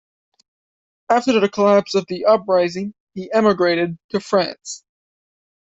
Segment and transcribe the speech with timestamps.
[1.11, 4.83] After the collapse of the Uprising he emigrated to France.